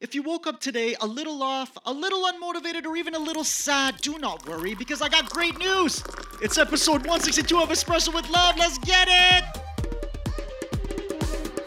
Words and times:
If 0.00 0.14
you 0.14 0.22
woke 0.22 0.46
up 0.46 0.60
today 0.60 0.94
a 1.00 1.06
little 1.08 1.42
off, 1.42 1.76
a 1.84 1.92
little 1.92 2.22
unmotivated, 2.22 2.86
or 2.86 2.96
even 2.96 3.16
a 3.16 3.18
little 3.18 3.42
sad, 3.42 3.96
do 3.96 4.16
not 4.16 4.48
worry 4.48 4.76
because 4.76 5.02
I 5.02 5.08
got 5.08 5.28
great 5.28 5.58
news. 5.58 6.04
It's 6.40 6.56
episode 6.56 7.00
162 7.00 7.58
of 7.58 7.70
Espresso 7.70 8.14
with 8.14 8.30
Love. 8.30 8.56
Let's 8.56 8.78
get 8.78 9.08
it! 9.10 9.44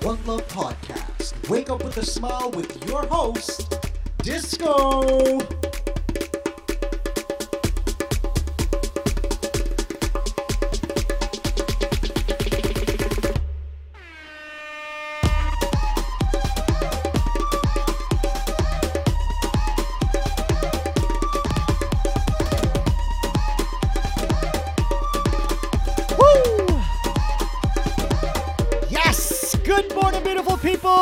One 0.06 0.26
Love 0.26 0.48
Podcast. 0.48 1.50
Wake 1.50 1.70
up 1.70 1.84
with 1.84 1.98
a 1.98 2.06
smile 2.06 2.50
with 2.52 2.88
your 2.88 3.06
host, 3.08 3.78
Disco. 4.20 5.40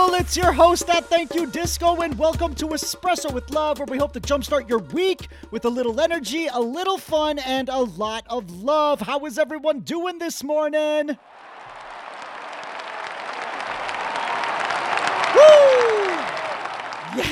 People. 0.10 0.26
It's 0.26 0.38
your 0.38 0.52
host 0.52 0.90
at 0.90 1.06
Thank 1.06 1.36
You 1.36 1.46
Disco, 1.46 2.02
and 2.02 2.18
welcome 2.18 2.56
to 2.56 2.68
Espresso 2.68 3.32
with 3.34 3.50
Love, 3.52 3.80
where 3.80 3.86
we 3.86 3.98
hope 3.98 4.14
to 4.14 4.20
jumpstart 4.20 4.68
your 4.68 4.80
week 4.80 5.28
with 5.52 5.66
a 5.66 5.70
little 5.70 6.00
energy, 6.02 6.48
a 6.48 6.60
little 6.60 6.98
fun, 6.98 7.40
and 7.40 7.70
a 7.70 7.80
lot 7.80 8.26
of 8.30 8.50
love. 8.64 9.02
How 9.02 9.26
is 9.26 9.38
everyone 9.38 9.82
doing 9.82 10.18
this 10.18 10.44
morning? 10.44 11.18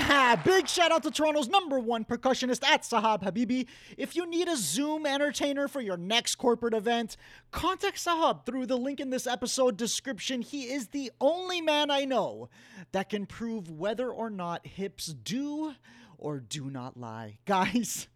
big 0.45 0.69
shout 0.69 0.91
out 0.91 1.03
to 1.03 1.11
Toronto's 1.11 1.49
number 1.49 1.79
one 1.79 2.05
percussionist 2.05 2.63
at 2.63 2.83
Sahab 2.83 3.23
Habibi. 3.23 3.67
If 3.97 4.15
you 4.15 4.25
need 4.25 4.47
a 4.47 4.55
Zoom 4.55 5.05
entertainer 5.05 5.67
for 5.67 5.81
your 5.81 5.97
next 5.97 6.35
corporate 6.35 6.73
event, 6.73 7.17
contact 7.51 7.97
Sahab 7.97 8.45
through 8.45 8.67
the 8.67 8.77
link 8.77 8.99
in 8.99 9.09
this 9.09 9.27
episode 9.27 9.75
description. 9.75 10.41
He 10.41 10.63
is 10.63 10.89
the 10.89 11.11
only 11.19 11.59
man 11.59 11.91
I 11.91 12.05
know 12.05 12.49
that 12.93 13.09
can 13.09 13.25
prove 13.25 13.69
whether 13.69 14.09
or 14.09 14.29
not 14.29 14.65
hips 14.65 15.07
do 15.07 15.73
or 16.17 16.39
do 16.39 16.69
not 16.69 16.97
lie. 16.97 17.39
Guys, 17.45 18.07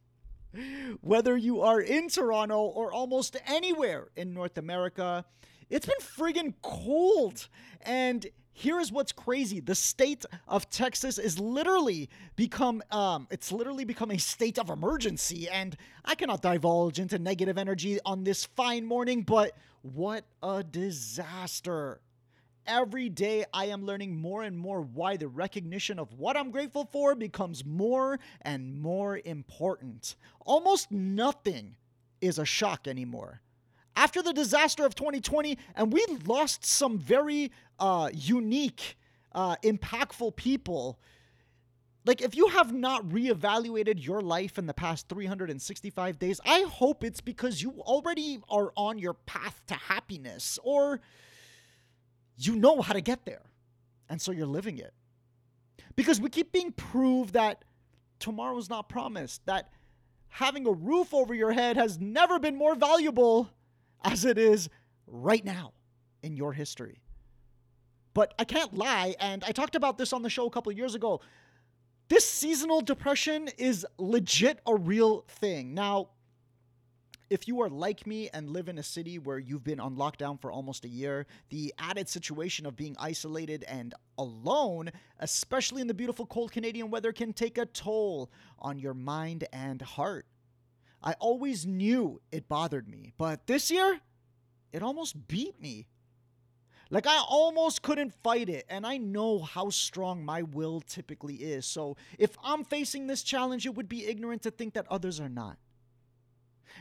whether 1.01 1.35
you 1.35 1.61
are 1.61 1.81
in 1.81 2.07
Toronto 2.07 2.59
or 2.59 2.93
almost 2.93 3.35
anywhere 3.45 4.07
in 4.15 4.33
North 4.33 4.57
America, 4.57 5.25
it's 5.69 5.85
been 5.85 5.95
friggin' 5.99 6.53
cold. 6.61 7.49
And 7.81 8.27
here's 8.53 8.91
what's 8.91 9.11
crazy 9.11 9.59
the 9.59 9.75
state 9.75 10.25
of 10.47 10.69
texas 10.69 11.17
is 11.17 11.39
literally 11.39 12.09
become 12.35 12.81
um 12.91 13.27
it's 13.31 13.51
literally 13.51 13.85
become 13.85 14.11
a 14.11 14.17
state 14.17 14.59
of 14.59 14.69
emergency 14.69 15.47
and 15.49 15.77
i 16.05 16.15
cannot 16.15 16.41
divulge 16.41 16.99
into 16.99 17.17
negative 17.17 17.57
energy 17.57 17.99
on 18.05 18.23
this 18.23 18.45
fine 18.45 18.85
morning 18.85 19.21
but 19.21 19.51
what 19.81 20.25
a 20.43 20.63
disaster 20.63 22.01
every 22.67 23.09
day 23.09 23.43
I 23.53 23.65
am 23.65 23.85
learning 23.85 24.15
more 24.15 24.43
and 24.43 24.57
more 24.57 24.81
why 24.81 25.17
the 25.17 25.27
recognition 25.27 25.99
of 25.99 26.13
what 26.13 26.37
I'm 26.37 26.51
grateful 26.51 26.87
for 26.91 27.15
becomes 27.15 27.65
more 27.65 28.19
and 28.41 28.79
more 28.79 29.19
important. 29.25 30.15
Almost 30.45 30.91
nothing 30.91 31.75
is 32.21 32.39
a 32.39 32.45
shock 32.45 32.87
anymore. 32.87 33.41
After 33.95 34.21
the 34.21 34.33
disaster 34.33 34.85
of 34.85 34.95
2020, 34.95 35.57
and 35.75 35.91
we 35.91 36.05
lost 36.25 36.65
some 36.65 36.97
very 36.97 37.51
uh, 37.79 38.09
unique, 38.13 38.97
uh, 39.33 39.55
impactful 39.57 40.35
people. 40.35 40.99
Like, 42.05 42.21
if 42.21 42.35
you 42.35 42.47
have 42.47 42.73
not 42.73 43.07
reevaluated 43.09 44.03
your 44.03 44.21
life 44.21 44.57
in 44.57 44.65
the 44.65 44.73
past 44.73 45.07
365 45.09 46.17
days, 46.17 46.39
I 46.45 46.61
hope 46.61 47.03
it's 47.03 47.21
because 47.21 47.61
you 47.61 47.73
already 47.81 48.39
are 48.49 48.71
on 48.75 48.97
your 48.97 49.13
path 49.13 49.61
to 49.67 49.75
happiness 49.75 50.57
or 50.63 51.01
you 52.37 52.55
know 52.55 52.81
how 52.81 52.93
to 52.93 53.01
get 53.01 53.25
there. 53.25 53.43
And 54.09 54.21
so 54.21 54.31
you're 54.31 54.47
living 54.47 54.77
it. 54.77 54.93
Because 55.95 56.19
we 56.19 56.29
keep 56.29 56.51
being 56.51 56.71
proved 56.71 57.33
that 57.33 57.63
tomorrow's 58.19 58.69
not 58.69 58.89
promised, 58.89 59.45
that 59.45 59.69
having 60.29 60.65
a 60.65 60.71
roof 60.71 61.13
over 61.13 61.33
your 61.33 61.51
head 61.51 61.75
has 61.75 61.99
never 61.99 62.39
been 62.39 62.55
more 62.55 62.75
valuable 62.75 63.49
as 64.03 64.25
it 64.25 64.37
is 64.37 64.69
right 65.07 65.43
now 65.43 65.73
in 66.23 66.35
your 66.35 66.53
history. 66.53 67.01
But 68.13 68.33
I 68.37 68.43
can't 68.43 68.73
lie, 68.73 69.15
and 69.19 69.43
I 69.43 69.51
talked 69.51 69.75
about 69.75 69.97
this 69.97 70.11
on 70.13 70.21
the 70.21 70.29
show 70.29 70.45
a 70.45 70.49
couple 70.49 70.71
years 70.71 70.95
ago. 70.95 71.21
This 72.09 72.27
seasonal 72.27 72.81
depression 72.81 73.47
is 73.57 73.85
legit 73.97 74.59
a 74.65 74.75
real 74.75 75.21
thing. 75.27 75.73
Now, 75.73 76.09
if 77.29 77.47
you 77.47 77.61
are 77.61 77.69
like 77.69 78.05
me 78.05 78.29
and 78.33 78.49
live 78.49 78.67
in 78.67 78.77
a 78.77 78.83
city 78.83 79.17
where 79.17 79.39
you've 79.39 79.63
been 79.63 79.79
on 79.79 79.95
lockdown 79.95 80.37
for 80.41 80.51
almost 80.51 80.83
a 80.83 80.89
year, 80.89 81.25
the 81.49 81.73
added 81.79 82.09
situation 82.09 82.65
of 82.65 82.75
being 82.75 82.93
isolated 82.99 83.63
and 83.63 83.93
alone, 84.17 84.91
especially 85.19 85.79
in 85.79 85.87
the 85.87 85.93
beautiful 85.93 86.25
cold 86.25 86.51
Canadian 86.51 86.91
weather, 86.91 87.13
can 87.13 87.31
take 87.31 87.57
a 87.57 87.65
toll 87.65 88.29
on 88.59 88.77
your 88.77 88.93
mind 88.93 89.47
and 89.53 89.81
heart. 89.81 90.25
I 91.03 91.13
always 91.13 91.65
knew 91.65 92.21
it 92.31 92.47
bothered 92.47 92.87
me, 92.87 93.13
but 93.17 93.47
this 93.47 93.71
year, 93.71 93.99
it 94.71 94.83
almost 94.83 95.27
beat 95.27 95.59
me. 95.59 95.87
Like, 96.89 97.07
I 97.07 97.23
almost 97.27 97.81
couldn't 97.81 98.13
fight 98.21 98.49
it, 98.49 98.65
and 98.69 98.85
I 98.85 98.97
know 98.97 99.39
how 99.39 99.69
strong 99.69 100.25
my 100.25 100.43
will 100.43 100.81
typically 100.81 101.35
is. 101.35 101.65
So, 101.65 101.95
if 102.19 102.37
I'm 102.43 102.65
facing 102.65 103.07
this 103.07 103.23
challenge, 103.23 103.65
it 103.65 103.75
would 103.75 103.87
be 103.87 104.05
ignorant 104.05 104.41
to 104.43 104.51
think 104.51 104.73
that 104.73 104.87
others 104.89 105.19
are 105.19 105.29
not. 105.29 105.57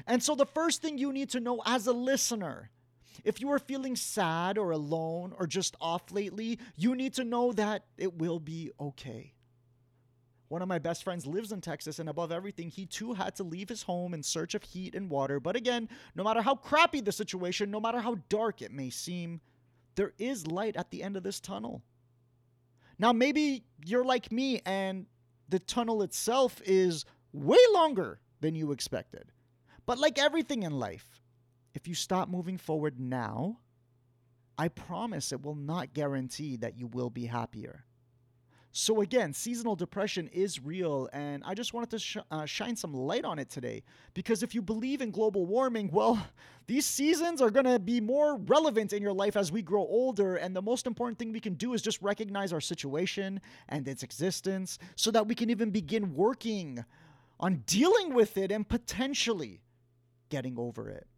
And 0.06 0.22
so, 0.22 0.34
the 0.34 0.46
first 0.46 0.82
thing 0.82 0.98
you 0.98 1.12
need 1.12 1.30
to 1.30 1.40
know 1.40 1.62
as 1.64 1.86
a 1.86 1.92
listener, 1.92 2.70
if 3.22 3.40
you 3.40 3.50
are 3.52 3.58
feeling 3.60 3.94
sad 3.94 4.58
or 4.58 4.72
alone 4.72 5.32
or 5.38 5.46
just 5.46 5.76
off 5.80 6.10
lately, 6.10 6.58
you 6.76 6.96
need 6.96 7.14
to 7.14 7.24
know 7.24 7.52
that 7.52 7.84
it 7.96 8.18
will 8.18 8.40
be 8.40 8.72
okay. 8.80 9.34
One 10.50 10.62
of 10.62 10.68
my 10.68 10.80
best 10.80 11.04
friends 11.04 11.28
lives 11.28 11.52
in 11.52 11.60
Texas, 11.60 12.00
and 12.00 12.08
above 12.08 12.32
everything, 12.32 12.70
he 12.70 12.84
too 12.84 13.12
had 13.12 13.36
to 13.36 13.44
leave 13.44 13.68
his 13.68 13.84
home 13.84 14.12
in 14.12 14.24
search 14.24 14.56
of 14.56 14.64
heat 14.64 14.96
and 14.96 15.08
water. 15.08 15.38
But 15.38 15.54
again, 15.54 15.88
no 16.16 16.24
matter 16.24 16.42
how 16.42 16.56
crappy 16.56 17.00
the 17.00 17.12
situation, 17.12 17.70
no 17.70 17.78
matter 17.78 18.00
how 18.00 18.16
dark 18.28 18.60
it 18.60 18.72
may 18.72 18.90
seem, 18.90 19.40
there 19.94 20.12
is 20.18 20.48
light 20.48 20.74
at 20.74 20.90
the 20.90 21.04
end 21.04 21.16
of 21.16 21.22
this 21.22 21.38
tunnel. 21.38 21.82
Now, 22.98 23.12
maybe 23.12 23.62
you're 23.86 24.04
like 24.04 24.32
me, 24.32 24.60
and 24.66 25.06
the 25.48 25.60
tunnel 25.60 26.02
itself 26.02 26.60
is 26.64 27.04
way 27.32 27.60
longer 27.72 28.18
than 28.40 28.56
you 28.56 28.72
expected. 28.72 29.30
But 29.86 30.00
like 30.00 30.18
everything 30.18 30.64
in 30.64 30.72
life, 30.72 31.22
if 31.74 31.86
you 31.86 31.94
stop 31.94 32.28
moving 32.28 32.58
forward 32.58 32.98
now, 32.98 33.60
I 34.58 34.66
promise 34.66 35.30
it 35.30 35.42
will 35.42 35.54
not 35.54 35.94
guarantee 35.94 36.56
that 36.56 36.76
you 36.76 36.88
will 36.88 37.08
be 37.08 37.26
happier. 37.26 37.84
So, 38.72 39.00
again, 39.00 39.32
seasonal 39.32 39.74
depression 39.74 40.28
is 40.28 40.60
real, 40.60 41.08
and 41.12 41.42
I 41.44 41.54
just 41.54 41.74
wanted 41.74 41.90
to 41.90 41.98
sh- 41.98 42.16
uh, 42.30 42.46
shine 42.46 42.76
some 42.76 42.94
light 42.94 43.24
on 43.24 43.40
it 43.40 43.50
today. 43.50 43.82
Because 44.14 44.44
if 44.44 44.54
you 44.54 44.62
believe 44.62 45.00
in 45.00 45.10
global 45.10 45.44
warming, 45.44 45.90
well, 45.92 46.24
these 46.68 46.86
seasons 46.86 47.42
are 47.42 47.50
going 47.50 47.64
to 47.64 47.80
be 47.80 48.00
more 48.00 48.36
relevant 48.36 48.92
in 48.92 49.02
your 49.02 49.12
life 49.12 49.36
as 49.36 49.50
we 49.50 49.60
grow 49.60 49.80
older. 49.80 50.36
And 50.36 50.54
the 50.54 50.62
most 50.62 50.86
important 50.86 51.18
thing 51.18 51.32
we 51.32 51.40
can 51.40 51.54
do 51.54 51.74
is 51.74 51.82
just 51.82 52.00
recognize 52.00 52.52
our 52.52 52.60
situation 52.60 53.40
and 53.68 53.88
its 53.88 54.04
existence 54.04 54.78
so 54.94 55.10
that 55.10 55.26
we 55.26 55.34
can 55.34 55.50
even 55.50 55.70
begin 55.70 56.14
working 56.14 56.84
on 57.40 57.64
dealing 57.66 58.14
with 58.14 58.36
it 58.36 58.52
and 58.52 58.68
potentially 58.68 59.62
getting 60.28 60.56
over 60.56 60.88
it. 60.88 61.08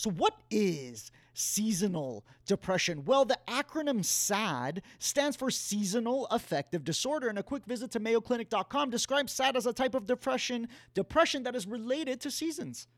So, 0.00 0.08
what 0.08 0.40
is 0.50 1.12
seasonal 1.34 2.24
depression? 2.46 3.04
Well, 3.04 3.26
the 3.26 3.38
acronym 3.46 4.02
SAD 4.02 4.80
stands 4.98 5.36
for 5.36 5.50
Seasonal 5.50 6.24
Affective 6.30 6.84
Disorder, 6.84 7.28
and 7.28 7.38
a 7.38 7.42
quick 7.42 7.66
visit 7.66 7.90
to 7.90 8.00
mayoclinic.com 8.00 8.88
describes 8.88 9.34
SAD 9.34 9.58
as 9.58 9.66
a 9.66 9.74
type 9.74 9.94
of 9.94 10.06
depression, 10.06 10.68
depression 10.94 11.42
that 11.42 11.54
is 11.54 11.66
related 11.66 12.18
to 12.22 12.30
seasons. 12.30 12.88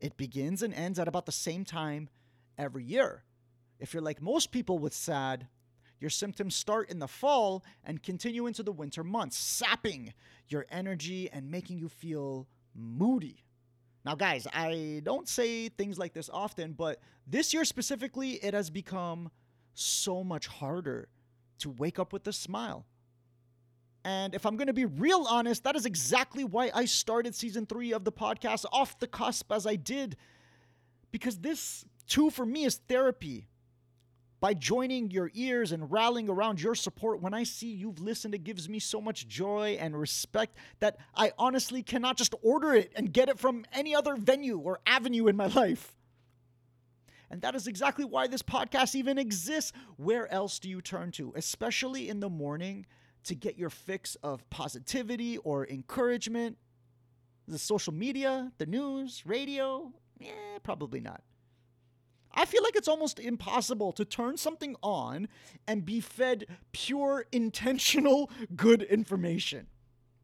It 0.00 0.16
begins 0.16 0.62
and 0.62 0.72
ends 0.72 1.00
at 1.00 1.08
about 1.08 1.26
the 1.26 1.32
same 1.32 1.64
time 1.64 2.08
every 2.56 2.84
year. 2.84 3.24
If 3.80 3.92
you're 3.92 4.00
like 4.00 4.22
most 4.22 4.52
people 4.52 4.78
with 4.78 4.94
SAD, 4.94 5.48
your 5.98 6.10
symptoms 6.10 6.54
start 6.54 6.88
in 6.88 7.00
the 7.00 7.08
fall 7.08 7.64
and 7.82 8.00
continue 8.00 8.46
into 8.46 8.62
the 8.62 8.70
winter 8.70 9.02
months, 9.02 9.36
sapping 9.36 10.14
your 10.46 10.66
energy 10.70 11.28
and 11.32 11.50
making 11.50 11.78
you 11.80 11.88
feel 11.88 12.46
moody. 12.76 13.42
Now, 14.04 14.14
guys, 14.14 14.46
I 14.52 15.02
don't 15.04 15.28
say 15.28 15.68
things 15.68 15.98
like 15.98 16.14
this 16.14 16.30
often, 16.32 16.72
but 16.72 17.00
this 17.26 17.52
year 17.52 17.64
specifically, 17.64 18.32
it 18.32 18.54
has 18.54 18.70
become 18.70 19.30
so 19.74 20.24
much 20.24 20.46
harder 20.46 21.08
to 21.58 21.70
wake 21.70 21.98
up 21.98 22.12
with 22.12 22.26
a 22.26 22.32
smile. 22.32 22.86
And 24.04 24.34
if 24.34 24.46
I'm 24.46 24.56
going 24.56 24.68
to 24.68 24.72
be 24.72 24.86
real 24.86 25.26
honest, 25.28 25.64
that 25.64 25.76
is 25.76 25.84
exactly 25.84 26.44
why 26.44 26.70
I 26.74 26.84
started 26.84 27.34
season 27.34 27.66
three 27.66 27.92
of 27.92 28.04
the 28.04 28.12
podcast 28.12 28.64
off 28.72 28.98
the 28.98 29.06
cusp 29.06 29.52
as 29.52 29.66
I 29.66 29.76
did. 29.76 30.16
Because 31.10 31.38
this, 31.38 31.84
too, 32.06 32.30
for 32.30 32.46
me, 32.46 32.64
is 32.64 32.76
therapy. 32.88 33.48
By 34.40 34.54
joining 34.54 35.10
your 35.10 35.30
ears 35.34 35.72
and 35.72 35.90
rallying 35.90 36.28
around 36.28 36.60
your 36.60 36.74
support 36.74 37.20
when 37.20 37.34
I 37.34 37.42
see 37.42 37.68
you've 37.68 38.00
listened. 38.00 38.34
It 38.34 38.44
gives 38.44 38.68
me 38.68 38.78
so 38.78 39.00
much 39.00 39.26
joy 39.26 39.76
and 39.80 39.98
respect 39.98 40.56
that 40.80 40.96
I 41.14 41.32
honestly 41.38 41.82
cannot 41.82 42.16
just 42.16 42.34
order 42.42 42.74
it 42.74 42.92
and 42.94 43.12
get 43.12 43.28
it 43.28 43.38
from 43.38 43.64
any 43.72 43.94
other 43.94 44.16
venue 44.16 44.58
or 44.58 44.80
avenue 44.86 45.26
in 45.26 45.36
my 45.36 45.46
life. 45.46 45.94
And 47.30 47.42
that 47.42 47.54
is 47.54 47.66
exactly 47.66 48.04
why 48.04 48.26
this 48.26 48.42
podcast 48.42 48.94
even 48.94 49.18
exists. 49.18 49.72
Where 49.96 50.32
else 50.32 50.58
do 50.58 50.68
you 50.68 50.80
turn 50.80 51.12
to, 51.12 51.32
especially 51.36 52.08
in 52.08 52.20
the 52.20 52.30
morning, 52.30 52.86
to 53.24 53.34
get 53.34 53.58
your 53.58 53.70
fix 53.70 54.14
of 54.22 54.48
positivity 54.50 55.36
or 55.38 55.66
encouragement? 55.66 56.56
The 57.46 57.58
social 57.58 57.92
media, 57.92 58.52
the 58.58 58.66
news, 58.66 59.24
radio? 59.26 59.92
Eh, 60.20 60.58
probably 60.62 61.00
not. 61.00 61.22
I 62.32 62.44
feel 62.44 62.62
like 62.62 62.76
it's 62.76 62.88
almost 62.88 63.18
impossible 63.18 63.92
to 63.92 64.04
turn 64.04 64.36
something 64.36 64.76
on 64.82 65.28
and 65.66 65.84
be 65.84 66.00
fed 66.00 66.46
pure, 66.72 67.26
intentional, 67.32 68.30
good 68.56 68.82
information. 68.82 69.66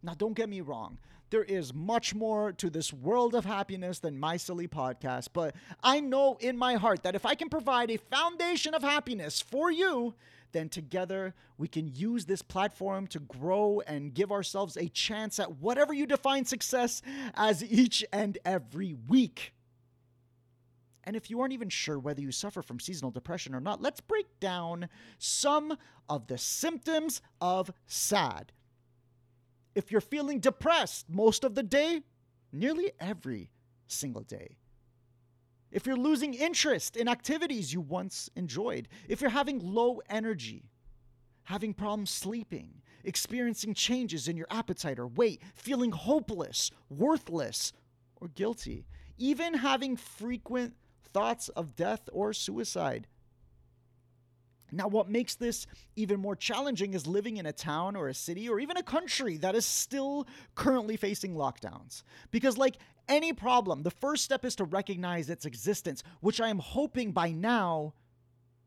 Now, 0.03 0.15
don't 0.15 0.35
get 0.35 0.49
me 0.49 0.61
wrong. 0.61 0.99
There 1.31 1.43
is 1.43 1.75
much 1.75 2.15
more 2.15 2.53
to 2.53 2.71
this 2.71 2.93
world 2.93 3.35
of 3.35 3.45
happiness 3.45 3.99
than 3.99 4.21
my 4.21 4.37
silly 4.37 4.69
podcast, 4.69 5.29
but 5.33 5.57
I 5.83 5.99
know 5.99 6.37
in 6.39 6.57
my 6.57 6.75
heart 6.75 7.03
that 7.03 7.17
if 7.17 7.27
I 7.27 7.35
can 7.35 7.49
provide 7.49 7.91
a 7.91 7.97
foundation 7.97 8.75
of 8.75 8.83
happiness 8.83 9.41
for 9.41 9.71
you, 9.71 10.15
then 10.53 10.69
together 10.69 11.35
we 11.59 11.67
can 11.67 11.89
use 11.93 12.27
this 12.27 12.43
platform 12.43 13.07
to 13.09 13.19
grow 13.19 13.83
and 13.87 14.15
give 14.15 14.31
ourselves 14.31 14.77
a 14.77 14.89
chance 14.89 15.41
at 15.41 15.57
whatever 15.57 15.93
you 15.93 16.07
define 16.07 16.45
success 16.45 17.03
as 17.35 17.65
each 17.65 18.05
and 18.13 18.39
every 18.45 18.95
week. 19.09 19.53
And 21.05 21.17
if 21.17 21.31
you 21.31 21.41
aren't 21.41 21.53
even 21.53 21.69
sure 21.69 21.99
whether 21.99 22.21
you 22.21 22.33
suffer 22.33 22.63
from 22.63 22.81
seasonal 22.81 23.11
depression 23.11 23.55
or 23.55 23.61
not, 23.61 23.83
let's 23.83 24.01
break 24.01 24.27
down 24.41 24.89
some 25.19 25.77
of 26.09 26.27
the 26.27 26.39
symptoms 26.39 27.21
of 27.41 27.71
SAD. 27.87 28.53
If 29.75 29.93
you're 29.93 30.01
feeling 30.01 30.41
depressed 30.41 31.09
most 31.09 31.45
of 31.45 31.55
the 31.55 31.63
day, 31.63 32.03
nearly 32.53 32.93
every 33.01 33.51
single 33.87 34.23
day. 34.23 34.57
If 35.71 35.87
you're 35.87 35.97
losing 35.97 36.35
interest 36.35 36.97
in 36.97 37.09
activities 37.09 37.73
you 37.73 37.81
once 37.81 38.31
enjoyed, 38.37 38.89
if 39.09 39.21
you're 39.21 39.31
having 39.31 39.59
low 39.59 40.01
energy, 40.09 40.71
having 41.45 41.75
problems 41.75 42.11
sleeping, 42.11 42.81
experiencing 43.03 43.75
changes 43.75 44.29
in 44.29 44.37
your 44.37 44.47
appetite 44.51 44.99
or 44.99 45.09
weight, 45.09 45.43
feeling 45.55 45.91
hopeless, 45.91 46.71
worthless, 46.89 47.73
or 48.17 48.29
guilty, 48.29 48.87
even 49.19 49.55
having 49.55 49.97
frequent 49.97 50.75
thoughts 51.15 51.49
of 51.51 51.77
death 51.77 52.09
or 52.13 52.35
suicide. 52.35 53.07
Now, 54.73 54.89
what 54.89 55.09
makes 55.09 55.37
this 55.37 55.67
even 55.95 56.21
more 56.21 56.35
challenging 56.35 56.95
is 56.95 57.07
living 57.07 57.37
in 57.37 57.47
a 57.47 57.53
town 57.53 57.95
or 57.95 58.09
a 58.09 58.15
city 58.15 58.49
or 58.49 58.59
even 58.59 58.77
a 58.77 58.83
country 58.83 59.37
that 59.39 59.55
is 59.55 59.65
still 59.65 60.27
currently 60.57 60.97
facing 60.97 61.35
lockdowns. 61.35 62.03
Because, 62.33 62.59
like 62.59 62.77
any 63.09 63.33
problem, 63.33 63.85
the 63.85 63.91
first 63.91 64.25
step 64.25 64.45
is 64.45 64.57
to 64.57 64.65
recognize 64.65 65.31
its 65.31 65.47
existence, 65.47 66.03
which 66.21 66.41
I 66.41 66.49
am 66.49 66.59
hoping 66.59 67.13
by 67.13 67.31
now 67.31 67.95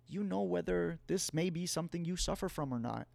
you 0.08 0.24
know 0.24 0.42
whether 0.42 1.00
this 1.08 1.34
may 1.34 1.50
be 1.50 1.66
something 1.66 2.06
you 2.06 2.16
suffer 2.16 2.50
from 2.50 2.74
or 2.74 2.80
not. 2.80 3.08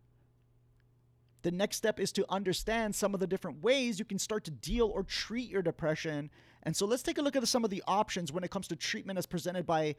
The 1.43 1.51
next 1.51 1.77
step 1.77 1.99
is 1.99 2.13
to 2.13 2.31
understand 2.31 2.95
some 2.95 3.15
of 3.15 3.21
the 3.21 3.27
different 3.27 3.63
ways 3.63 3.99
you 3.99 4.05
can 4.05 4.19
start 4.19 4.45
to 4.45 4.51
deal 4.51 4.87
or 4.87 5.03
treat 5.03 5.51
your 5.51 5.63
depression. 5.63 6.31
And 6.63 6.77
so 6.77 6.87
let's 6.87 7.03
take 7.03 7.19
a 7.19 7.23
look 7.23 7.35
at 7.35 7.47
some 7.49 7.65
of 7.65 7.71
the 7.71 7.83
options 7.87 8.33
when 8.33 8.45
it 8.45 8.51
comes 8.51 8.69
to 8.69 8.77
treatment 8.77 9.19
as 9.19 9.27
presented 9.27 9.67
by 9.67 9.97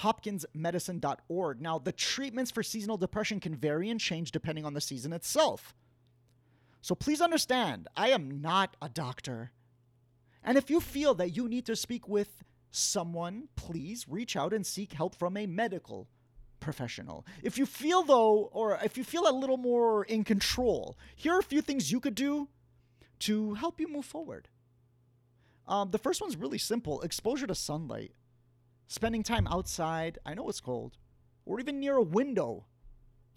hopkinsmedicine.org. 0.00 1.60
Now, 1.60 1.78
the 1.78 1.92
treatments 1.92 2.50
for 2.50 2.62
seasonal 2.62 2.96
depression 2.96 3.40
can 3.40 3.54
vary 3.54 3.88
and 3.88 4.00
change 4.00 4.32
depending 4.32 4.64
on 4.64 4.74
the 4.74 4.80
season 4.80 5.12
itself. 5.12 5.74
So 6.82 6.94
please 6.94 7.22
understand, 7.22 7.88
I 7.96 8.10
am 8.10 8.42
not 8.42 8.76
a 8.82 8.90
doctor. 8.90 9.52
And 10.42 10.58
if 10.58 10.68
you 10.68 10.80
feel 10.80 11.14
that 11.14 11.34
you 11.34 11.48
need 11.48 11.64
to 11.66 11.76
speak 11.76 12.06
with 12.06 12.44
someone, 12.70 13.48
please 13.56 14.06
reach 14.06 14.36
out 14.36 14.52
and 14.52 14.66
seek 14.66 14.92
help 14.92 15.14
from 15.14 15.36
a 15.36 15.46
medical 15.46 16.08
professional. 16.64 17.24
If 17.42 17.58
you 17.58 17.66
feel 17.66 18.02
though, 18.02 18.48
or 18.52 18.78
if 18.82 18.96
you 18.98 19.04
feel 19.04 19.28
a 19.28 19.38
little 19.40 19.56
more 19.58 20.04
in 20.04 20.24
control, 20.24 20.96
here 21.14 21.34
are 21.34 21.38
a 21.38 21.44
few 21.44 21.60
things 21.60 21.92
you 21.92 22.00
could 22.00 22.14
do 22.14 22.48
to 23.20 23.54
help 23.54 23.78
you 23.78 23.86
move 23.86 24.04
forward. 24.04 24.48
Um, 25.68 25.90
the 25.90 25.98
first 25.98 26.20
one's 26.20 26.36
really 26.36 26.58
simple 26.58 27.00
exposure 27.02 27.46
to 27.46 27.54
sunlight. 27.54 28.12
Spending 28.86 29.22
time 29.22 29.46
outside, 29.46 30.18
I 30.26 30.34
know 30.34 30.48
it's 30.48 30.60
cold, 30.60 30.98
or 31.46 31.60
even 31.60 31.80
near 31.80 31.96
a 31.96 32.02
window 32.02 32.66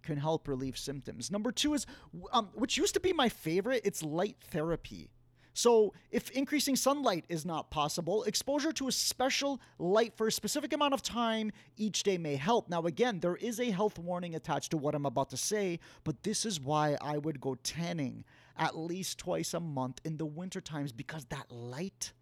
can 0.03 0.18
help 0.18 0.47
relieve 0.47 0.77
symptoms. 0.77 1.31
Number 1.31 1.51
two 1.51 1.74
is, 1.74 1.85
um, 2.31 2.50
which 2.53 2.77
used 2.77 2.94
to 2.94 3.00
be 3.00 3.13
my 3.13 3.29
favorite, 3.29 3.81
it's 3.83 4.03
light 4.03 4.38
therapy. 4.41 5.12
So, 5.57 5.95
if 6.12 6.30
increasing 6.30 6.75
sunlight 6.75 7.25
is 7.30 7.44
not 7.44 7.71
possible, 7.71 8.21
exposure 8.25 8.71
to 8.74 8.89
a 8.89 8.92
special 8.92 9.59
light 9.80 10.15
for 10.15 10.27
a 10.27 10.31
specific 10.31 10.71
amount 10.71 10.94
of 10.94 11.01
time 11.01 11.51
each 11.77 12.04
day 12.04 12.19
may 12.19 12.36
help. 12.36 12.69
Now, 12.69 12.83
again, 12.83 13.21
there 13.21 13.38
is 13.38 13.59
a 13.59 13.71
health 13.71 13.98
warning 13.98 14.36
attached 14.36 14.69
to 14.69 14.77
what 14.77 14.94
I'm 14.94 15.07
about 15.07 15.31
to 15.31 15.38
say, 15.38 15.80
but 16.04 16.21
this 16.21 16.45
is 16.45 16.59
why 16.59 16.95
I 17.01 17.18
would 17.18 17.42
go 17.42 17.56
tanning 17.56 18.24
at 18.56 18.77
least 18.77 19.18
twice 19.18 19.56
a 19.56 19.59
month 19.59 20.00
in 20.06 20.18
the 20.18 20.27
winter 20.27 20.62
times 20.62 20.92
because 20.92 21.25
that 21.30 21.51
light 21.51 22.13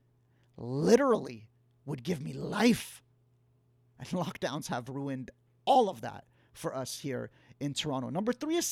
literally 0.56 1.50
would 1.86 2.04
give 2.04 2.22
me 2.22 2.31
life. 2.31 3.04
And 4.00 4.08
lockdowns 4.12 4.68
have 4.70 4.88
ruined 4.88 5.30
all 5.66 5.90
of 5.90 6.00
that 6.00 6.24
for 6.54 6.74
us 6.74 7.00
here 7.00 7.31
in 7.60 7.74
Toronto. 7.74 8.10
Number 8.10 8.31
three 8.31 8.56
is 8.56 8.66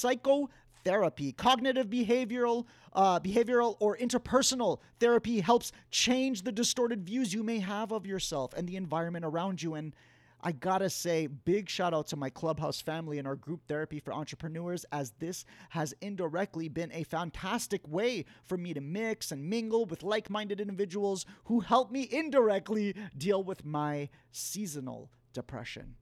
psychotherapy. 0.83 1.31
Cognitive 1.33 1.87
behavioral, 1.87 2.65
uh, 2.93 3.19
behavioral 3.19 3.77
or 3.79 3.97
interpersonal 3.97 4.79
therapy 4.99 5.39
helps 5.39 5.71
change 5.91 6.43
the 6.43 6.51
distorted 6.51 7.05
views 7.05 7.33
you 7.33 7.43
may 7.43 7.59
have 7.59 7.91
of 7.91 8.05
yourself 8.05 8.53
and 8.53 8.67
the 8.67 8.75
environment 8.75 9.25
around 9.25 9.61
you. 9.61 9.75
And 9.75 9.93
I 10.41 10.51
gotta 10.51 10.89
say, 10.89 11.27
big 11.27 11.69
shout 11.69 11.93
out 11.93 12.07
to 12.07 12.17
my 12.17 12.29
clubhouse 12.29 12.81
family 12.81 13.17
and 13.17 13.27
our 13.27 13.37
group 13.37 13.61
therapy 13.67 13.99
for 13.99 14.13
entrepreneurs, 14.13 14.85
as 14.91 15.11
this 15.19 15.45
has 15.69 15.93
indirectly 16.01 16.67
been 16.67 16.91
a 16.91 17.03
fantastic 17.03 17.87
way 17.87 18.25
for 18.43 18.57
me 18.57 18.73
to 18.73 18.81
mix 18.81 19.31
and 19.31 19.49
mingle 19.49 19.85
with 19.85 20.03
like 20.03 20.29
minded 20.29 20.59
individuals 20.59 21.25
who 21.45 21.61
help 21.61 21.91
me 21.91 22.09
indirectly 22.11 22.93
deal 23.17 23.41
with 23.41 23.63
my 23.63 24.09
seasonal 24.31 25.09
depression. 25.31 25.95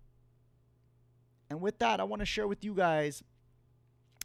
And 1.52 1.62
with 1.62 1.78
that, 1.80 2.00
I 2.00 2.04
wanna 2.06 2.26
share 2.26 2.48
with 2.48 2.64
you 2.64 2.74
guys 2.74 3.22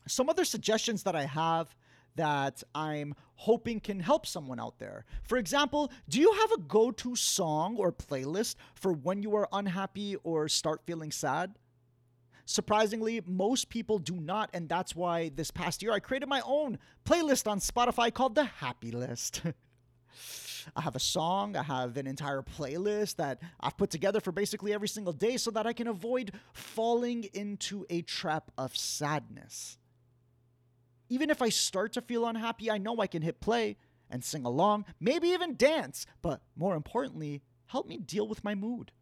some 0.06 0.28
other 0.28 0.44
suggestions 0.44 1.02
that 1.04 1.16
I 1.16 1.24
have 1.24 1.74
that 2.16 2.62
I'm 2.74 3.14
hoping 3.34 3.80
can 3.80 4.00
help 4.00 4.26
someone 4.26 4.58
out 4.58 4.78
there. 4.78 5.04
For 5.24 5.36
example, 5.36 5.92
do 6.08 6.20
you 6.20 6.32
have 6.32 6.52
a 6.52 6.60
go 6.60 6.90
to 6.90 7.14
song 7.14 7.76
or 7.76 7.92
playlist 7.92 8.56
for 8.74 8.92
when 8.92 9.22
you 9.22 9.36
are 9.36 9.48
unhappy 9.52 10.16
or 10.24 10.48
start 10.48 10.80
feeling 10.86 11.12
sad? 11.12 11.54
Surprisingly, 12.46 13.20
most 13.26 13.68
people 13.68 13.98
do 13.98 14.14
not, 14.14 14.50
and 14.54 14.68
that's 14.68 14.94
why 14.94 15.30
this 15.34 15.50
past 15.50 15.82
year 15.82 15.92
I 15.92 15.98
created 15.98 16.28
my 16.28 16.40
own 16.46 16.78
playlist 17.04 17.50
on 17.50 17.58
Spotify 17.58 18.12
called 18.14 18.34
the 18.34 18.44
Happy 18.44 18.92
List. 18.92 19.42
I 20.76 20.80
have 20.80 20.96
a 20.96 21.00
song, 21.00 21.56
I 21.56 21.62
have 21.62 21.96
an 21.96 22.06
entire 22.06 22.42
playlist 22.42 23.16
that 23.16 23.40
I've 23.60 23.76
put 23.76 23.90
together 23.90 24.20
for 24.20 24.32
basically 24.32 24.72
every 24.72 24.88
single 24.88 25.12
day 25.12 25.36
so 25.36 25.50
that 25.52 25.66
I 25.66 25.72
can 25.72 25.86
avoid 25.86 26.32
falling 26.52 27.24
into 27.34 27.84
a 27.90 28.02
trap 28.02 28.50
of 28.56 28.76
sadness. 28.76 29.78
Even 31.08 31.30
if 31.30 31.40
I 31.40 31.48
start 31.48 31.92
to 31.94 32.00
feel 32.00 32.26
unhappy, 32.26 32.70
I 32.70 32.78
know 32.78 32.98
I 32.98 33.06
can 33.06 33.22
hit 33.22 33.40
play 33.40 33.76
and 34.10 34.24
sing 34.24 34.44
along, 34.44 34.84
maybe 35.00 35.28
even 35.28 35.56
dance, 35.56 36.06
but 36.22 36.40
more 36.56 36.76
importantly, 36.76 37.42
help 37.66 37.86
me 37.88 37.98
deal 37.98 38.28
with 38.28 38.44
my 38.44 38.54
mood. 38.54 38.92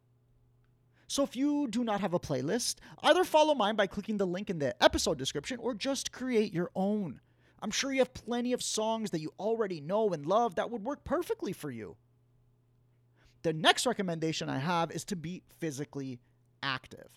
So 1.07 1.23
if 1.23 1.37
you 1.37 1.69
do 1.69 1.85
not 1.85 2.01
have 2.01 2.15
a 2.15 2.21
playlist, 2.21 2.77
either 3.03 3.25
follow 3.25 3.55
mine 3.55 3.77
by 3.77 3.87
clicking 3.87 4.17
the 4.17 4.27
link 4.27 4.49
in 4.51 4.59
the 4.59 4.83
episode 4.83 5.19
description 5.19 5.59
or 5.61 5.75
just 5.75 6.13
create 6.13 6.53
your 6.53 6.71
own. 6.75 7.21
I'm 7.61 7.71
sure 7.71 7.93
you 7.93 8.01
have 8.01 8.15
plenty 8.15 8.53
of 8.53 8.63
songs 8.63 9.11
that 9.11 9.21
you 9.21 9.33
already 9.39 9.81
know 9.81 10.11
and 10.11 10.27
love 10.27 10.55
that 10.57 10.71
would 10.71 10.85
work 10.85 11.05
perfectly 11.05 11.53
for 11.53 11.71
you. 11.71 11.97
The 13.43 13.53
next 13.53 13.87
recommendation 13.87 14.49
I 14.49 14.59
have 14.59 14.91
is 14.91 15.05
to 15.07 15.17
be 15.17 15.43
physically 15.61 16.21
active. 16.63 17.09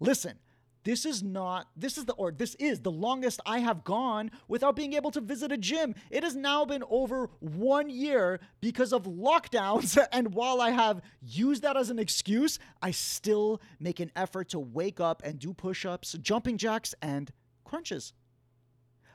Listen, 0.00 0.38
this 0.84 1.06
is 1.06 1.22
not 1.22 1.68
this 1.76 1.98
is 1.98 2.04
the 2.04 2.12
or 2.12 2.30
this 2.30 2.54
is 2.56 2.80
the 2.80 2.90
longest 2.90 3.40
I 3.44 3.58
have 3.58 3.84
gone 3.84 4.30
without 4.48 4.76
being 4.76 4.92
able 4.92 5.10
to 5.12 5.20
visit 5.20 5.50
a 5.50 5.56
gym. 5.56 5.94
It 6.10 6.22
has 6.22 6.36
now 6.36 6.64
been 6.64 6.84
over 6.88 7.30
1 7.40 7.90
year 7.90 8.38
because 8.60 8.92
of 8.92 9.04
lockdowns 9.04 9.98
and 10.12 10.34
while 10.34 10.60
I 10.60 10.70
have 10.70 11.00
used 11.22 11.62
that 11.62 11.76
as 11.76 11.90
an 11.90 11.98
excuse, 11.98 12.58
I 12.82 12.90
still 12.90 13.60
make 13.80 13.98
an 13.98 14.12
effort 14.14 14.50
to 14.50 14.58
wake 14.58 15.00
up 15.00 15.22
and 15.24 15.38
do 15.38 15.54
push-ups, 15.54 16.12
jumping 16.20 16.58
jacks 16.58 16.94
and 17.00 17.32
crunches. 17.64 18.12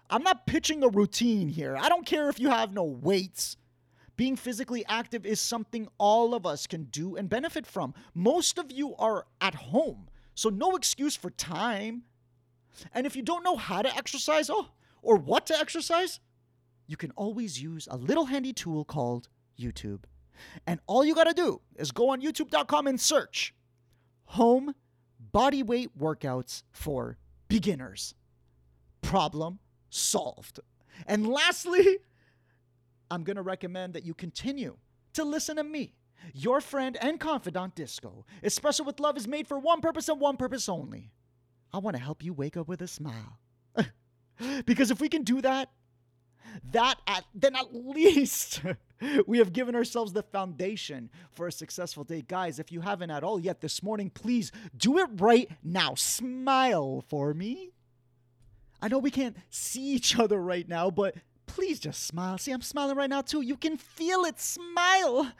I'm 0.09 0.23
not 0.23 0.47
pitching 0.47 0.83
a 0.83 0.89
routine 0.89 1.49
here. 1.49 1.77
I 1.77 1.87
don't 1.87 2.05
care 2.05 2.29
if 2.29 2.39
you 2.39 2.49
have 2.49 2.73
no 2.73 2.83
weights. 2.83 3.57
Being 4.17 4.35
physically 4.35 4.83
active 4.87 5.25
is 5.25 5.39
something 5.39 5.87
all 5.97 6.33
of 6.33 6.45
us 6.45 6.65
can 6.65 6.85
do 6.85 7.15
and 7.15 7.29
benefit 7.29 7.67
from. 7.67 7.93
Most 8.15 8.57
of 8.57 8.71
you 8.71 8.95
are 8.95 9.27
at 9.39 9.53
home 9.53 10.09
So, 10.39 10.47
no 10.47 10.77
excuse 10.77 11.17
for 11.17 11.31
time. 11.31 12.03
And 12.93 13.05
if 13.05 13.17
you 13.17 13.21
don't 13.21 13.43
know 13.43 13.57
how 13.57 13.81
to 13.81 13.93
exercise 13.93 14.49
oh, 14.49 14.69
or 15.01 15.17
what 15.17 15.45
to 15.47 15.59
exercise, 15.59 16.21
you 16.87 16.95
can 16.95 17.11
always 17.17 17.61
use 17.61 17.89
a 17.91 17.97
little 17.97 18.23
handy 18.23 18.53
tool 18.53 18.85
called 18.85 19.27
YouTube. 19.59 20.05
And 20.65 20.79
all 20.87 21.03
you 21.03 21.13
got 21.13 21.25
to 21.25 21.33
do 21.33 21.59
is 21.75 21.91
go 21.91 22.11
on 22.11 22.21
youtube.com 22.21 22.87
and 22.87 23.01
search 23.01 23.53
home 24.27 24.75
body 25.19 25.61
weight 25.61 25.89
workouts 25.99 26.63
for 26.71 27.17
beginners. 27.49 28.15
Problem 29.01 29.59
solved. 29.89 30.61
And 31.05 31.27
lastly, 31.27 31.97
I'm 33.11 33.25
going 33.25 33.35
to 33.35 33.41
recommend 33.41 33.91
that 33.91 34.05
you 34.05 34.13
continue 34.13 34.77
to 35.15 35.25
listen 35.25 35.57
to 35.57 35.65
me, 35.65 35.95
your 36.33 36.61
friend 36.61 36.97
and 37.01 37.19
confidant 37.19 37.75
Disco. 37.75 38.25
Espresso 38.43 38.85
with 38.85 38.99
Love 38.99 39.17
is 39.17 39.27
made 39.27 39.47
for 39.47 39.59
one 39.59 39.81
purpose 39.81 40.09
and 40.09 40.19
one 40.19 40.37
purpose 40.37 40.69
only. 40.69 41.11
I 41.73 41.77
want 41.77 41.95
to 41.95 42.03
help 42.03 42.23
you 42.23 42.33
wake 42.33 42.57
up 42.57 42.67
with 42.67 42.81
a 42.81 42.87
smile. 42.87 43.39
because 44.65 44.91
if 44.91 44.99
we 44.99 45.09
can 45.09 45.23
do 45.23 45.41
that, 45.41 45.69
that 46.71 46.95
at, 47.07 47.25
then 47.33 47.55
at 47.55 47.73
least 47.73 48.61
we 49.27 49.37
have 49.37 49.53
given 49.53 49.75
ourselves 49.75 50.13
the 50.13 50.23
foundation 50.23 51.09
for 51.31 51.47
a 51.47 51.51
successful 51.51 52.03
day. 52.03 52.21
Guys, 52.21 52.59
if 52.59 52.71
you 52.71 52.81
haven't 52.81 53.11
at 53.11 53.23
all 53.23 53.39
yet 53.39 53.61
this 53.61 53.83
morning, 53.83 54.09
please 54.09 54.51
do 54.75 54.97
it 54.97 55.09
right 55.15 55.49
now. 55.63 55.93
Smile 55.95 57.03
for 57.07 57.33
me. 57.33 57.71
I 58.81 58.87
know 58.87 58.99
we 58.99 59.11
can't 59.11 59.37
see 59.49 59.93
each 59.93 60.17
other 60.17 60.41
right 60.41 60.67
now, 60.67 60.89
but 60.89 61.15
please 61.45 61.79
just 61.79 62.05
smile. 62.05 62.37
See, 62.37 62.51
I'm 62.51 62.61
smiling 62.61 62.95
right 62.95 63.09
now 63.09 63.21
too. 63.21 63.41
You 63.41 63.57
can 63.57 63.77
feel 63.77 64.23
it. 64.23 64.39
Smile. 64.39 65.31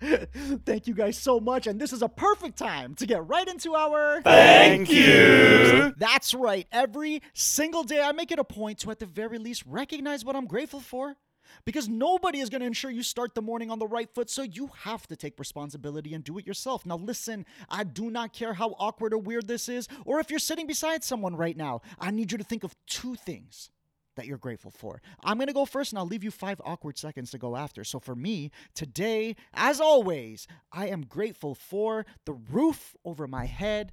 Thank 0.64 0.86
you 0.86 0.94
guys 0.94 1.16
so 1.16 1.40
much. 1.40 1.66
And 1.66 1.80
this 1.80 1.92
is 1.92 2.02
a 2.02 2.08
perfect 2.08 2.58
time 2.58 2.94
to 2.96 3.06
get 3.06 3.26
right 3.26 3.46
into 3.46 3.74
our 3.74 4.22
Thank 4.22 4.90
you. 4.90 5.94
That's 5.96 6.34
right. 6.34 6.66
Every 6.72 7.22
single 7.34 7.82
day, 7.82 8.02
I 8.02 8.12
make 8.12 8.30
it 8.30 8.38
a 8.38 8.44
point 8.44 8.78
to, 8.80 8.90
at 8.90 8.98
the 8.98 9.06
very 9.06 9.38
least, 9.38 9.64
recognize 9.66 10.24
what 10.24 10.36
I'm 10.36 10.46
grateful 10.46 10.80
for. 10.80 11.16
Because 11.64 11.88
nobody 11.88 12.40
is 12.40 12.50
going 12.50 12.60
to 12.60 12.66
ensure 12.66 12.90
you 12.90 13.04
start 13.04 13.34
the 13.34 13.42
morning 13.42 13.70
on 13.70 13.78
the 13.78 13.86
right 13.86 14.12
foot, 14.12 14.28
so 14.28 14.42
you 14.42 14.68
have 14.82 15.06
to 15.06 15.16
take 15.16 15.38
responsibility 15.38 16.12
and 16.12 16.22
do 16.22 16.38
it 16.38 16.46
yourself. 16.46 16.84
Now, 16.84 16.96
listen, 16.96 17.46
I 17.70 17.84
do 17.84 18.10
not 18.10 18.32
care 18.32 18.54
how 18.54 18.74
awkward 18.78 19.14
or 19.14 19.18
weird 19.18 19.46
this 19.46 19.68
is, 19.68 19.88
or 20.04 20.18
if 20.18 20.28
you're 20.28 20.40
sitting 20.40 20.66
beside 20.66 21.04
someone 21.04 21.36
right 21.36 21.56
now. 21.56 21.82
I 22.00 22.10
need 22.10 22.32
you 22.32 22.38
to 22.38 22.44
think 22.44 22.64
of 22.64 22.74
two 22.86 23.14
things 23.14 23.70
that 24.16 24.26
you're 24.26 24.38
grateful 24.38 24.70
for. 24.70 25.00
I'm 25.22 25.36
going 25.38 25.46
to 25.46 25.52
go 25.52 25.64
first 25.64 25.92
and 25.92 25.98
I'll 25.98 26.06
leave 26.06 26.24
you 26.24 26.30
five 26.30 26.60
awkward 26.64 26.98
seconds 26.98 27.30
to 27.30 27.38
go 27.38 27.56
after. 27.56 27.84
So, 27.84 27.98
for 27.98 28.14
me, 28.14 28.50
today, 28.74 29.36
as 29.54 29.80
always, 29.80 30.46
I 30.72 30.88
am 30.88 31.02
grateful 31.02 31.54
for 31.54 32.04
the 32.24 32.32
roof 32.32 32.96
over 33.04 33.26
my 33.26 33.44
head 33.44 33.92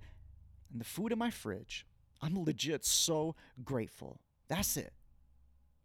and 0.71 0.81
the 0.81 0.85
food 0.85 1.11
in 1.11 1.19
my 1.19 1.29
fridge. 1.29 1.85
I'm 2.21 2.43
legit 2.43 2.85
so 2.85 3.35
grateful. 3.63 4.19
That's 4.47 4.77
it. 4.77 4.93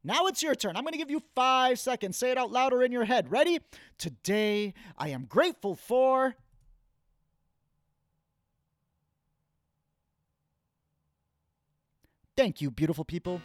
Now 0.04 0.26
it's 0.26 0.42
your 0.42 0.54
turn. 0.54 0.76
I'm 0.76 0.85
going 0.85 0.92
to 0.92 0.99
give 0.99 1.11
you 1.11 1.23
five 1.35 1.78
seconds. 1.78 2.16
Say 2.16 2.30
it 2.30 2.38
out 2.38 2.50
louder 2.50 2.83
in 2.83 2.92
your 2.92 3.04
head. 3.04 3.30
Ready? 3.30 3.59
Today, 3.99 4.73
I 4.97 5.09
am 5.09 5.25
grateful 5.25 5.75
for. 5.75 6.37
Thank 12.37 12.61
you, 12.61 12.71
beautiful 12.71 13.04
people. 13.04 13.42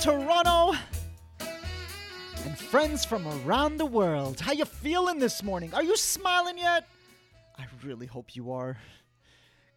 Toronto 0.00 0.74
and 1.40 2.56
friends 2.56 3.04
from 3.04 3.26
around 3.44 3.78
the 3.78 3.84
world, 3.84 4.38
how 4.38 4.52
you 4.52 4.64
feeling 4.64 5.18
this 5.18 5.42
morning? 5.42 5.74
Are 5.74 5.82
you 5.82 5.96
smiling 5.96 6.56
yet? 6.56 6.86
I 7.58 7.64
really 7.84 8.06
hope 8.06 8.36
you 8.36 8.52
are. 8.52 8.76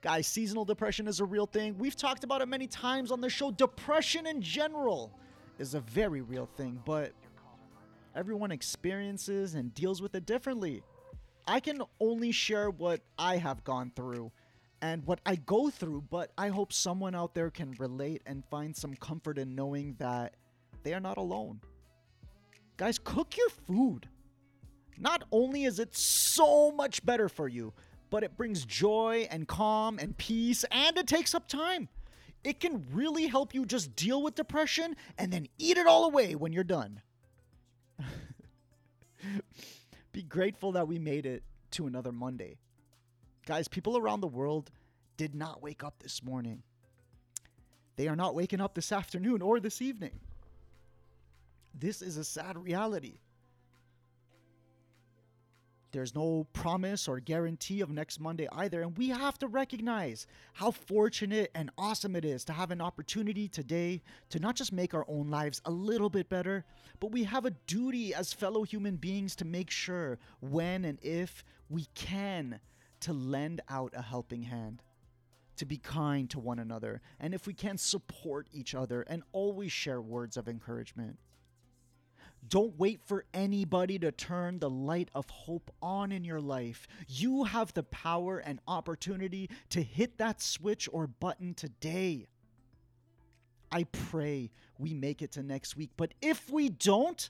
Guys, 0.01 0.27
seasonal 0.27 0.63
depression 0.63 1.07
is 1.07 1.21
a 1.21 1.25
real 1.25 1.47
thing. 1.47 1.75
We've 1.79 1.95
talked 1.95 2.23
about 2.23 2.41
it 2.41 2.47
many 2.47 2.67
times 2.67 3.11
on 3.11 3.19
the 3.19 3.31
show. 3.31 3.49
Depression 3.49 4.27
in 4.27 4.43
general 4.43 5.11
is 5.57 5.73
a 5.73 5.79
very 5.79 6.21
real 6.21 6.47
thing, 6.55 6.79
but 6.85 7.13
everyone 8.15 8.51
experiences 8.51 9.55
and 9.55 9.73
deals 9.73 10.03
with 10.03 10.13
it 10.13 10.27
differently. 10.27 10.83
I 11.47 11.59
can 11.59 11.81
only 11.99 12.31
share 12.31 12.69
what 12.69 13.01
I 13.17 13.37
have 13.37 13.63
gone 13.63 13.91
through 13.95 14.31
and 14.81 15.05
what 15.05 15.19
I 15.25 15.35
go 15.35 15.69
through, 15.69 16.05
but 16.09 16.31
I 16.37 16.49
hope 16.49 16.73
someone 16.73 17.13
out 17.13 17.35
there 17.35 17.51
can 17.51 17.73
relate 17.77 18.23
and 18.25 18.43
find 18.49 18.75
some 18.75 18.95
comfort 18.95 19.37
in 19.37 19.55
knowing 19.55 19.95
that 19.99 20.35
they 20.83 20.93
are 20.93 20.99
not 20.99 21.17
alone. 21.17 21.61
Guys, 22.77 22.97
cook 22.97 23.37
your 23.37 23.49
food. 23.49 24.07
Not 24.97 25.23
only 25.31 25.65
is 25.65 25.79
it 25.79 25.95
so 25.95 26.71
much 26.71 27.05
better 27.05 27.29
for 27.29 27.47
you, 27.47 27.73
but 28.09 28.23
it 28.23 28.35
brings 28.35 28.65
joy 28.65 29.27
and 29.29 29.47
calm 29.47 29.99
and 29.99 30.17
peace, 30.17 30.65
and 30.71 30.97
it 30.97 31.07
takes 31.07 31.35
up 31.35 31.47
time. 31.47 31.87
It 32.43 32.59
can 32.59 32.83
really 32.91 33.27
help 33.27 33.53
you 33.53 33.65
just 33.65 33.95
deal 33.95 34.23
with 34.23 34.33
depression 34.33 34.95
and 35.17 35.31
then 35.31 35.47
eat 35.59 35.77
it 35.77 35.85
all 35.85 36.05
away 36.05 36.33
when 36.33 36.53
you're 36.53 36.63
done. 36.63 37.01
Be 40.11 40.23
grateful 40.23 40.71
that 40.71 40.87
we 40.87 40.97
made 40.97 41.27
it 41.27 41.43
to 41.71 41.85
another 41.85 42.11
Monday. 42.11 42.57
Guys, 43.45 43.67
people 43.67 43.97
around 43.97 44.21
the 44.21 44.27
world 44.27 44.71
did 45.17 45.33
not 45.33 45.61
wake 45.61 45.83
up 45.83 45.95
this 45.99 46.23
morning. 46.23 46.61
They 47.95 48.07
are 48.07 48.15
not 48.15 48.35
waking 48.35 48.61
up 48.61 48.75
this 48.75 48.91
afternoon 48.91 49.41
or 49.41 49.59
this 49.59 49.81
evening. 49.81 50.19
This 51.73 52.01
is 52.01 52.17
a 52.17 52.23
sad 52.23 52.57
reality. 52.57 53.19
There's 55.91 56.15
no 56.15 56.47
promise 56.53 57.07
or 57.09 57.19
guarantee 57.19 57.81
of 57.81 57.89
next 57.89 58.19
Monday 58.19 58.47
either, 58.53 58.81
and 58.81 58.97
we 58.97 59.09
have 59.09 59.37
to 59.39 59.47
recognize 59.47 60.25
how 60.53 60.71
fortunate 60.71 61.51
and 61.53 61.69
awesome 61.77 62.15
it 62.15 62.23
is 62.23 62.45
to 62.45 62.53
have 62.53 62.71
an 62.71 62.79
opportunity 62.79 63.49
today 63.49 64.01
to 64.29 64.39
not 64.39 64.55
just 64.55 64.71
make 64.71 64.93
our 64.93 65.05
own 65.09 65.29
lives 65.29 65.61
a 65.65 65.71
little 65.71 66.09
bit 66.09 66.29
better, 66.29 66.63
but 67.01 67.11
we 67.11 67.25
have 67.25 67.45
a 67.45 67.51
duty 67.67 68.13
as 68.13 68.31
fellow 68.31 68.63
human 68.63 68.95
beings 68.95 69.35
to 69.35 69.45
make 69.45 69.69
sure 69.69 70.17
when 70.39 70.85
and 70.85 70.97
if 71.01 71.43
we 71.69 71.85
can 71.93 72.61
to 73.01 73.13
lend 73.13 73.61
out 73.69 73.93
a 73.95 74.01
helping 74.01 74.43
hand 74.43 74.81
to 75.57 75.65
be 75.65 75.77
kind 75.77 76.29
to 76.31 76.39
one 76.39 76.57
another, 76.57 77.01
and 77.19 77.35
if 77.35 77.45
we 77.45 77.53
can 77.53 77.77
support 77.77 78.47
each 78.51 78.73
other 78.73 79.03
and 79.03 79.21
always 79.31 79.71
share 79.71 80.01
words 80.01 80.35
of 80.35 80.47
encouragement. 80.47 81.19
Don't 82.47 82.79
wait 82.79 83.01
for 83.05 83.25
anybody 83.33 83.99
to 83.99 84.11
turn 84.11 84.57
the 84.57 84.69
light 84.69 85.09
of 85.13 85.29
hope 85.29 85.69
on 85.79 86.11
in 86.11 86.23
your 86.23 86.41
life. 86.41 86.87
You 87.07 87.43
have 87.43 87.73
the 87.73 87.83
power 87.83 88.39
and 88.39 88.59
opportunity 88.67 89.49
to 89.69 89.83
hit 89.83 90.17
that 90.17 90.41
switch 90.41 90.89
or 90.91 91.05
button 91.05 91.53
today. 91.53 92.25
I 93.71 93.83
pray 93.83 94.49
we 94.79 94.95
make 94.95 95.21
it 95.21 95.33
to 95.33 95.43
next 95.43 95.77
week, 95.77 95.91
but 95.95 96.13
if 96.21 96.49
we 96.49 96.69
don't, 96.69 97.29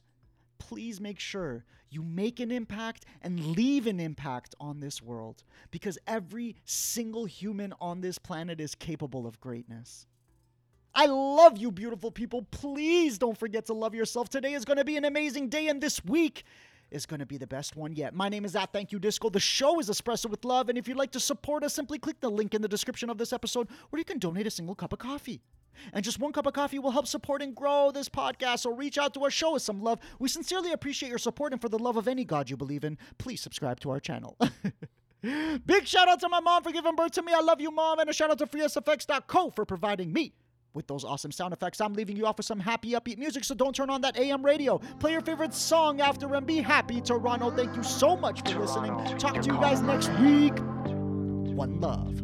please 0.62 1.02
make 1.02 1.20
sure 1.20 1.66
you 1.90 2.04
make 2.04 2.40
an 2.40 2.52
impact 2.52 3.06
and 3.24 3.58
leave 3.58 3.88
an 3.88 4.00
impact 4.00 4.54
on 4.60 4.80
this 4.80 5.02
world 5.02 5.44
because 5.72 5.98
every 6.06 6.56
single 6.66 7.26
human 7.26 7.74
on 7.82 8.02
this 8.02 8.20
planet 8.20 8.62
is 8.62 8.76
capable 8.76 9.26
of 9.26 9.42
greatness. 9.42 10.06
I 10.94 11.08
love 11.08 11.58
you, 11.58 11.72
beautiful 11.72 12.12
people. 12.12 12.44
Please 12.52 13.18
don't 13.18 13.38
forget 13.38 13.66
to 13.66 13.74
love 13.74 13.96
yourself. 13.96 14.30
Today 14.30 14.54
is 14.54 14.64
going 14.64 14.78
to 14.78 14.86
be 14.86 14.98
an 14.98 15.06
amazing 15.06 15.50
day, 15.50 15.68
and 15.68 15.82
this 15.82 16.06
week 16.06 16.44
is 16.92 17.08
going 17.08 17.22
to 17.22 17.26
be 17.26 17.38
the 17.38 17.48
best 17.48 17.76
one 17.76 17.96
yet. 17.96 18.14
My 18.14 18.30
name 18.30 18.46
is 18.46 18.56
at 18.56 18.72
Thank 18.72 18.92
You 18.92 19.00
Disco. 19.00 19.30
The 19.30 19.40
show 19.40 19.80
is 19.80 19.90
Espresso 19.90 20.30
with 20.30 20.46
Love, 20.46 20.70
and 20.70 20.78
if 20.78 20.88
you'd 20.88 20.98
like 20.98 21.12
to 21.14 21.20
support 21.20 21.64
us, 21.64 21.74
simply 21.74 21.98
click 21.98 22.20
the 22.20 22.30
link 22.30 22.54
in 22.54 22.62
the 22.62 22.68
description 22.68 23.10
of 23.10 23.18
this 23.18 23.34
episode 23.34 23.68
where 23.90 23.98
you 23.98 24.06
can 24.06 24.20
donate 24.20 24.46
a 24.46 24.52
single 24.52 24.76
cup 24.76 24.94
of 24.94 25.00
coffee. 25.00 25.42
And 25.94 26.04
just 26.04 26.20
one 26.20 26.32
cup 26.32 26.46
of 26.46 26.54
coffee 26.54 26.80
will 26.80 26.92
help 26.92 27.08
support 27.08 27.42
and 27.42 27.56
grow 27.56 27.92
this 27.92 28.10
podcast. 28.10 28.60
So 28.60 28.74
reach 28.74 28.98
out 28.98 29.14
to 29.16 29.22
us, 29.22 29.34
show 29.34 29.56
us 29.56 29.64
some 29.64 29.82
love. 29.82 30.00
We 30.20 30.30
sincerely 30.30 30.72
appreciate 30.72 31.10
your 31.10 31.18
support, 31.18 31.54
and 31.54 31.62
for 31.62 31.70
the 31.70 31.80
love 31.80 31.98
of 31.98 32.08
any 32.08 32.26
God 32.26 32.50
you 32.50 32.58
believe 32.58 32.84
in, 32.84 32.98
please 33.18 33.42
subscribe 33.42 33.80
to 33.82 33.90
our 33.90 34.00
channel. 34.00 34.38
Big 35.66 35.86
shout 35.86 36.08
out 36.08 36.20
to 36.22 36.30
my 36.30 36.40
mom 36.40 36.64
for 36.64 36.72
giving 36.72 36.96
birth 36.96 37.12
to 37.12 37.22
me. 37.22 37.32
I 37.34 37.42
love 37.42 37.62
you, 37.62 37.72
mom. 37.72 38.00
And 38.00 38.10
a 38.10 38.14
shout 38.14 38.32
out 38.32 38.40
to 38.40 38.48
FreeSFX.co 38.48 39.52
for 39.52 39.66
providing 39.66 40.12
me 40.12 40.34
with 40.74 40.88
those 40.88 41.04
awesome 41.04 41.32
sound 41.32 41.54
effects. 41.54 41.82
I'm 41.82 41.94
leaving 41.94 42.18
you 42.18 42.26
off 42.26 42.38
with 42.38 42.46
some 42.46 42.60
happy, 42.60 42.92
upbeat 42.92 43.18
music, 43.18 43.44
so 43.44 43.54
don't 43.54 43.76
turn 43.76 43.90
on 43.90 44.02
that 44.02 44.18
AM 44.18 44.44
radio. 44.44 44.80
Play 45.00 45.12
your 45.12 45.22
favorite 45.22 45.54
song 45.54 46.02
after 46.02 46.34
and 46.34 46.48
be 46.48 46.58
happy, 46.58 47.02
Toronto. 47.02 47.52
Thank 47.52 47.76
you 47.76 47.84
so 47.84 48.16
much 48.16 48.50
for 48.50 48.60
listening. 48.60 49.18
Talk 49.18 49.42
to 49.42 49.54
you 49.54 49.60
guys 49.60 49.82
next 49.82 50.10
week. 50.20 50.58
One 51.56 51.80
love. 51.80 52.22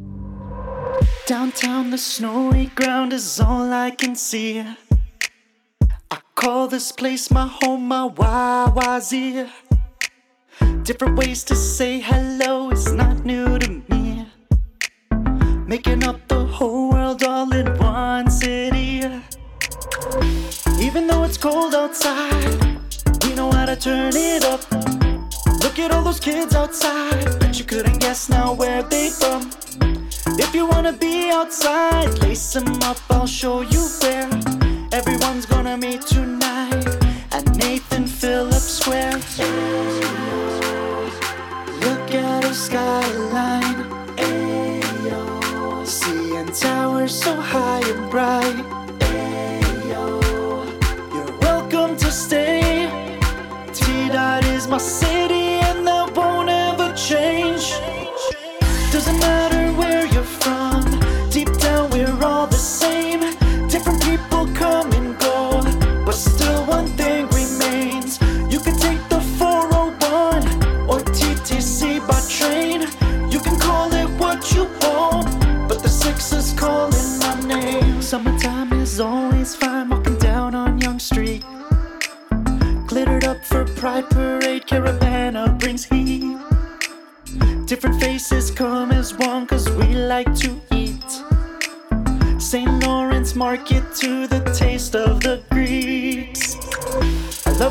Downtown, 1.28 1.90
the 1.90 1.98
snowy 1.98 2.68
ground 2.68 3.12
is 3.12 3.38
all 3.42 3.74
I 3.74 3.92
can 3.92 4.16
see. 4.16 4.62
I 4.62 6.20
call 6.36 6.70
this 6.70 6.94
place 6.94 7.30
my 7.30 7.46
home, 7.46 7.90
my 7.90 8.08
YYZ. 8.08 9.50
Different 10.84 11.20
ways 11.20 11.44
to 11.44 11.54
say 11.54 12.00
hello 12.00 12.72
is 12.72 12.94
not 12.94 13.26
new 13.26 13.60
to 13.60 13.70
me. 13.90 14.26
making 15.68 16.06
up 16.06 16.26
the 16.30 16.46
whole 16.46 16.92
world 16.92 17.22
all 17.22 17.54
in 17.54 17.78
one 17.78 18.32
city. 18.32 19.04
Even 20.80 21.08
though 21.08 21.26
it's 21.26 21.38
cold 21.38 21.76
outside, 21.76 22.80
we 23.24 23.36
know 23.36 23.52
how 23.52 23.66
to 23.66 23.76
turn 23.76 24.14
it 24.16 24.46
up. 24.46 24.62
Look 25.62 25.78
at 25.78 25.92
all 25.92 26.06
those 26.06 26.22
kids 26.22 26.56
outside, 26.56 27.38
bet 27.38 27.60
you 27.60 27.66
couldn't 27.66 28.00
guess 28.00 28.30
now 28.30 28.54
where 28.54 28.82
they 28.82 29.10
from. 29.10 29.52
If 30.40 30.54
you 30.54 30.68
wanna 30.68 30.94
be 30.94 31.32
outside, 31.32 32.20
lace 32.20 32.54
them 32.54 32.68
up, 32.84 32.98
I'll 33.10 33.26
show 33.26 33.62
you 33.62 33.88
where. 34.02 34.30
Everyone's 34.92 35.48
gonna 35.48 35.78
meet 35.78 36.02
tonight 36.02 36.86
at 37.32 37.46
Nathan 37.56 38.06
Phillips 38.06 38.78
Square. 38.80 39.20
Look 41.86 42.14
at 42.14 42.42
the 42.44 42.54
skyline, 42.54 43.80
ayo. 44.18 45.86
Seeing 45.86 46.52
towers 46.54 47.14
so 47.24 47.34
high 47.36 47.82
and 47.90 48.10
bright, 48.12 48.58
ayo. 49.00 50.22
You're 51.14 51.38
welcome 51.40 51.98
to 51.98 52.12
stay. 52.12 52.90
T 53.74 54.10
Dot 54.10 54.46
is 54.46 54.68
my 54.68 54.78
city, 54.78 55.60
and 55.68 55.86
that 55.88 56.16
won't 56.16 56.50
ever 56.50 56.94
change. 56.96 57.47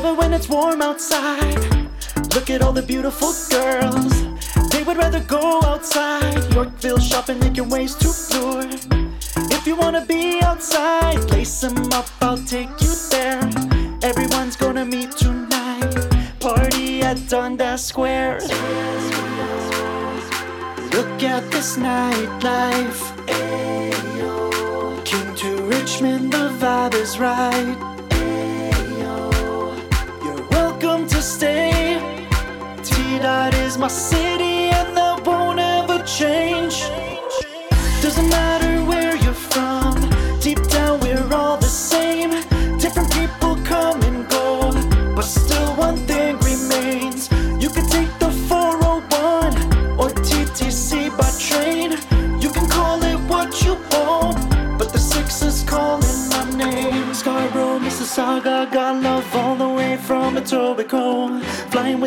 It 0.07 0.17
when 0.17 0.31
it's 0.31 0.47
warm 0.47 0.81
outside. 0.81 1.59
Look 2.33 2.49
at 2.49 2.61
all 2.61 2.71
the 2.71 2.81
beautiful 2.81 3.33
girls. 3.49 4.13
They 4.71 4.83
would 4.83 4.95
rather 4.95 5.19
go 5.19 5.61
outside. 5.63 6.53
Yorkville 6.53 6.99
shopping, 6.99 7.39
making 7.39 7.67
ways 7.67 7.93
to 7.95 8.07
lure. 8.31 8.69
If 9.51 9.67
you 9.67 9.75
wanna 9.75 10.05
be 10.05 10.39
outside, 10.41 11.19
lace 11.31 11.59
them 11.59 11.91
up, 11.91 12.07
I'll 12.21 12.37
take 12.37 12.69
you 12.79 12.93
there. 13.09 13.41
Everyone's 14.01 14.55
gonna 14.55 14.85
meet 14.85 15.11
tonight. 15.11 15.93
Party 16.39 17.01
at 17.01 17.17
Dundas 17.27 17.83
Square. 17.83 18.39
Look 20.95 21.23
at 21.23 21.43
this 21.51 21.77
nightlife. 21.77 23.01
King 25.03 25.35
to 25.35 25.49
Richmond, 25.63 26.31
the 26.31 26.49
vibe 26.61 26.93
is 26.93 27.19
right. 27.19 27.96
Welcome 30.79 31.07
to 31.07 31.21
stay. 31.23 31.97
T 32.83 33.17
Dot 33.17 33.51
is 33.55 33.79
my 33.79 33.87
city, 33.87 34.46